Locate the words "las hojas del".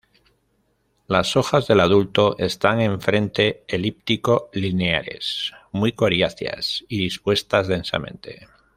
1.05-1.79